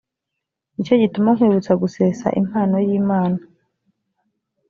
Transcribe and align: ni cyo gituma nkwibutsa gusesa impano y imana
ni 0.73 0.81
cyo 0.85 0.95
gituma 1.03 1.29
nkwibutsa 1.35 1.73
gusesa 1.81 2.27
impano 2.41 2.75
y 2.87 2.91
imana 2.99 3.39